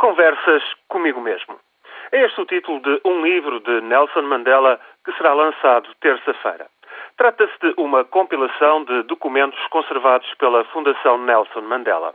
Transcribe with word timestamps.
Conversas 0.00 0.62
comigo 0.88 1.20
mesmo. 1.20 1.60
É 2.10 2.24
este 2.24 2.40
o 2.40 2.46
título 2.46 2.80
de 2.80 3.02
um 3.04 3.22
livro 3.22 3.60
de 3.60 3.82
Nelson 3.82 4.22
Mandela 4.22 4.80
que 5.04 5.12
será 5.12 5.34
lançado 5.34 5.94
terça-feira. 6.00 6.68
Trata-se 7.18 7.52
de 7.60 7.74
uma 7.76 8.02
compilação 8.02 8.82
de 8.84 9.02
documentos 9.02 9.60
conservados 9.66 10.26
pela 10.38 10.64
Fundação 10.64 11.18
Nelson 11.18 11.60
Mandela. 11.60 12.14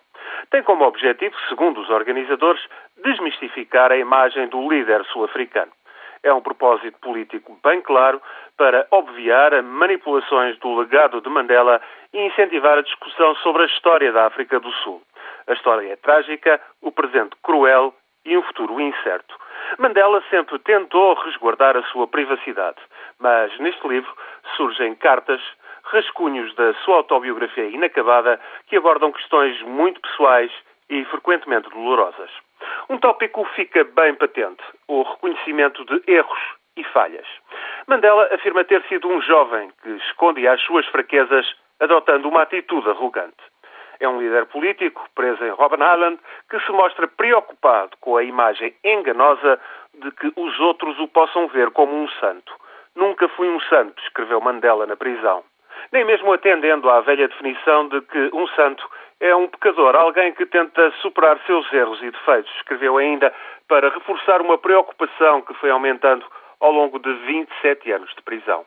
Tem 0.50 0.64
como 0.64 0.84
objetivo, 0.84 1.36
segundo 1.48 1.80
os 1.80 1.92
organizadores, 1.92 2.66
desmistificar 3.04 3.92
a 3.92 3.98
imagem 3.98 4.48
do 4.48 4.68
líder 4.68 5.06
sul-africano. 5.06 5.72
É 6.24 6.34
um 6.34 6.42
propósito 6.42 6.98
político 7.02 7.56
bem 7.64 7.82
claro 7.82 8.20
para 8.58 8.88
obviar 8.90 9.62
manipulações 9.62 10.58
do 10.58 10.74
legado 10.74 11.22
de 11.22 11.30
Mandela 11.30 11.80
e 12.12 12.26
incentivar 12.26 12.80
a 12.80 12.82
discussão 12.82 13.36
sobre 13.36 13.62
a 13.62 13.68
história 13.68 14.12
da 14.12 14.26
África 14.26 14.60
do 14.60 14.72
Sul. 14.72 15.04
A 15.48 15.54
história 15.54 15.92
é 15.92 15.96
trágica, 15.96 16.60
o 16.82 16.92
presente 16.92 17.36
cruel 17.44 17.94
e 18.26 18.38
um 18.38 18.42
futuro 18.44 18.80
incerto. 18.82 19.36
Mandela 19.78 20.24
sempre 20.30 20.58
tentou 20.60 21.14
resguardar 21.14 21.78
a 21.78 21.84
sua 21.84 22.08
privacidade, 22.08 22.78
mas 23.20 23.58
neste 23.60 23.88
livro 23.88 24.12
surgem 24.56 24.96
cartas, 24.96 25.42
rascunhos 25.84 26.54
da 26.56 26.74
sua 26.84 26.98
autobiografia 26.98 27.66
inacabada 27.66 28.40
que 28.68 28.76
abordam 28.76 29.12
questões 29.12 29.62
muito 29.62 30.02
pessoais 30.02 30.52
e 30.90 31.06
frequentemente 31.06 31.70
dolorosas. 31.70 32.32
Um 32.90 32.98
tópico 32.98 33.46
fica 33.56 33.84
bem 33.84 34.16
patente: 34.16 34.64
o 34.88 35.04
reconhecimento 35.04 35.86
de 35.86 36.02
erros 36.12 36.40
e 36.76 36.84
falhas. 36.86 37.28
Mandela 37.88 38.28
afirma 38.34 38.64
ter 38.64 38.84
sido 38.84 39.08
um 39.08 39.22
jovem 39.22 39.72
que 39.84 39.90
escondia 39.90 40.54
as 40.54 40.62
suas 40.62 40.86
fraquezas 40.88 41.46
adotando 41.80 42.28
uma 42.30 42.42
atitude 42.42 42.90
arrogante. 42.90 43.36
É 44.00 44.08
um 44.08 44.20
líder 44.20 44.46
político 44.48 45.08
preso 45.16 45.44
em 45.44 45.50
Robben 45.50 45.80
Island 45.80 46.20
que 46.50 46.60
se 46.60 46.72
mostra 46.72 47.08
preocupado 47.08 47.96
com 48.00 48.18
a 48.18 48.24
imagem 48.24 48.74
enganosa 48.84 49.60
de 49.94 50.12
que 50.12 50.32
os 50.36 50.60
outros 50.60 51.00
o 51.00 51.08
possam 51.08 51.48
ver 51.48 51.72
como 51.72 51.96
um 51.96 52.08
santo. 52.20 52.54
Nunca 52.96 53.28
fui 53.30 53.50
um 53.50 53.60
santo, 53.62 54.02
escreveu 54.04 54.42
Mandela 54.42 54.86
na 54.86 54.96
prisão. 54.96 55.44
Nem 55.92 56.06
mesmo 56.06 56.34
atendendo 56.34 56.90
à 56.90 57.02
velha 57.02 57.28
definição 57.28 57.88
de 57.90 58.02
que 58.02 58.30
um 58.34 58.48
santo 58.50 58.90
é 59.20 59.36
um 59.36 59.48
pecador, 59.48 59.96
alguém 59.96 60.34
que 60.34 60.46
tenta 60.46 60.92
superar 61.02 61.40
seus 61.46 61.72
erros 61.72 62.02
e 62.02 62.12
defeitos, 62.12 62.52
escreveu 62.58 62.98
ainda 62.98 63.34
para 63.68 63.90
reforçar 63.90 64.42
uma 64.42 64.58
preocupação 64.58 65.42
que 65.42 65.54
foi 65.56 65.70
aumentando 65.70 66.26
ao 66.60 66.72
longo 66.72 67.00
de 67.00 67.14
27 67.14 67.92
anos 67.92 68.14
de 68.16 68.22
prisão. 68.22 68.66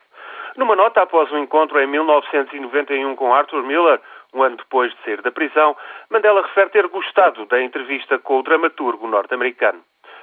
Numa 0.58 0.74
nota 0.74 1.02
após 1.02 1.30
um 1.30 1.38
encontro 1.38 1.80
em 1.80 1.86
1991 1.86 3.14
com 3.14 3.32
Arthur 3.32 3.62
Miller, 3.62 4.00
um 4.34 4.42
ano 4.42 4.56
depois 4.56 4.92
de 4.92 5.00
sair 5.04 5.22
da 5.22 5.30
prisão, 5.30 5.76
Mandela 6.10 6.42
refere 6.42 6.70
ter 6.70 6.88
gostado 6.88 7.46
da 7.46 7.62
entrevista 7.62 8.18
com 8.18 8.40
o 8.40 8.42
dramaturgo 8.42 9.06
norte-americano. 9.06 9.80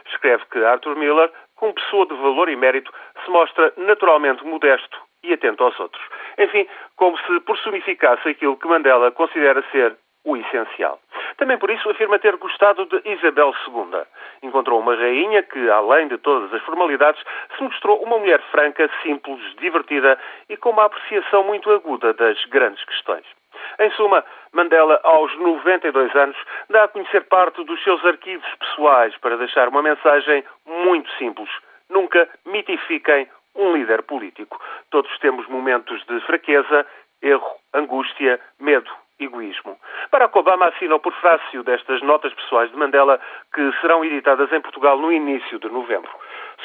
Escreve 0.08 0.44
que 0.52 0.62
Arthur 0.62 0.98
Miller, 0.98 1.32
como 1.56 1.74
pessoa 1.74 2.06
de 2.06 2.16
valor 2.16 2.50
e 2.50 2.56
mérito, 2.58 2.92
se 3.24 3.32
mostra 3.32 3.72
naturalmente 3.78 4.44
modesto 4.44 4.98
e 5.24 5.32
atento 5.32 5.64
aos 5.64 5.80
outros. 5.80 6.04
Enfim, 6.38 6.68
como 6.96 7.18
se 7.20 7.40
personificasse 7.42 8.30
aquilo 8.30 8.58
que 8.58 8.68
Mandela 8.68 9.12
considera 9.12 9.64
ser 9.72 9.96
o 10.26 10.36
essencial. 10.36 11.00
Também 11.38 11.58
por 11.58 11.70
isso 11.70 11.90
afirma 11.90 12.18
ter 12.18 12.36
gostado 12.38 12.86
de 12.86 13.02
Isabel 13.06 13.54
II. 13.68 14.02
Encontrou 14.42 14.80
uma 14.80 14.96
rainha 14.96 15.44
que, 15.44 15.70
além 15.70 16.08
de 16.08 16.18
todas 16.18 16.52
as 16.54 16.62
formalidades, 16.64 17.22
se 17.56 17.64
mostrou 17.64 18.02
uma 18.02 18.18
mulher 18.18 18.42
franca, 18.52 18.90
simples, 19.04 19.40
divertida 19.58 20.18
e 20.50 20.58
com 20.58 20.72
uma 20.72 20.86
apreciação 20.86 21.44
muito 21.44 21.72
aguda 21.72 22.14
das 22.14 22.44
grandes 22.46 22.84
questões. 22.86 23.26
Em 23.80 23.90
suma, 23.92 24.26
Mandela, 24.52 25.00
aos 25.04 25.36
92 25.38 26.16
anos, 26.16 26.38
dá 26.70 26.84
a 26.84 26.88
conhecer 26.88 27.22
parte 27.26 27.64
dos 27.64 27.82
seus 27.84 28.04
arquivos 28.04 28.48
pessoais 28.56 29.16
para 29.18 29.38
deixar 29.38 29.68
uma 29.68 29.82
mensagem 29.82 30.44
muito 30.66 31.10
simples. 31.18 31.50
Nunca 31.90 32.28
mitifiquem 32.46 33.28
um 33.56 33.74
líder 33.76 34.04
político. 34.04 34.60
Todos 34.92 35.18
temos 35.20 35.48
momentos 35.48 36.04
de 36.06 36.20
fraqueza, 36.22 36.86
erro, 37.22 37.56
angústia, 37.74 38.40
medo, 38.60 38.90
egoísmo. 39.20 39.78
Barack 40.12 40.38
Obama 40.38 40.68
assina 40.68 40.96
o 40.96 41.00
prefácio 41.00 41.64
destas 41.64 42.02
notas 42.02 42.34
pessoais 42.34 42.70
de 42.70 42.78
Mandela 42.78 43.20
que 43.54 43.72
serão 43.82 44.04
editadas 44.04 44.52
em 44.52 44.62
Portugal 44.62 44.98
no 44.98 45.12
início 45.12 45.60
de 45.60 45.70
novembro. 45.70 46.12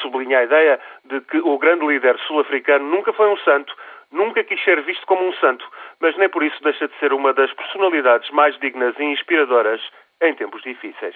Sublinha 0.01 0.39
a 0.39 0.43
ideia 0.43 0.79
de 1.05 1.21
que 1.21 1.37
o 1.37 1.57
grande 1.57 1.85
líder 1.85 2.17
sul-africano 2.19 2.85
nunca 2.85 3.13
foi 3.13 3.29
um 3.29 3.37
santo, 3.37 3.73
nunca 4.11 4.43
quis 4.43 4.61
ser 4.63 4.81
visto 4.81 5.05
como 5.05 5.25
um 5.25 5.33
santo, 5.33 5.65
mas 5.99 6.15
nem 6.17 6.29
por 6.29 6.43
isso 6.43 6.61
deixa 6.63 6.87
de 6.87 6.97
ser 6.99 7.13
uma 7.13 7.33
das 7.33 7.51
personalidades 7.53 8.29
mais 8.31 8.57
dignas 8.59 8.97
e 8.99 9.03
inspiradoras 9.03 9.81
em 10.21 10.33
tempos 10.35 10.61
difíceis. 10.61 11.15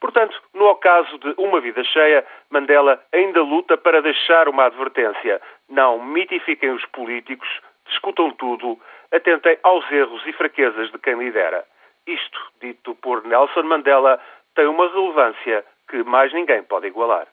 Portanto, 0.00 0.40
no 0.54 0.66
ocaso 0.66 1.18
de 1.18 1.34
uma 1.38 1.60
vida 1.60 1.82
cheia, 1.84 2.24
Mandela 2.50 3.02
ainda 3.12 3.42
luta 3.42 3.76
para 3.76 4.02
deixar 4.02 4.48
uma 4.48 4.66
advertência. 4.66 5.40
Não 5.68 6.04
mitifiquem 6.04 6.70
os 6.70 6.84
políticos, 6.86 7.48
discutam 7.86 8.30
tudo, 8.32 8.78
atentem 9.10 9.58
aos 9.62 9.90
erros 9.90 10.22
e 10.26 10.32
fraquezas 10.32 10.90
de 10.90 10.98
quem 10.98 11.14
lidera. 11.14 11.64
Isto, 12.06 12.40
dito 12.60 12.94
por 12.96 13.24
Nelson 13.24 13.62
Mandela, 13.62 14.20
tem 14.54 14.66
uma 14.66 14.88
relevância 14.88 15.64
que 15.88 16.02
mais 16.02 16.32
ninguém 16.32 16.62
pode 16.62 16.86
igualar. 16.86 17.26